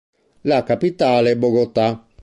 [0.45, 2.07] La capitale è Bogotà.